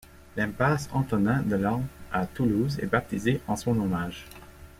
L'impasse 0.35 0.89
Antonin-Delorme, 0.93 1.85
à 2.11 2.25
Toulouse, 2.25 2.79
est 2.81 2.87
baptisé 2.87 3.39
en 3.47 3.55
son 3.55 3.79
hommage. 3.79 4.25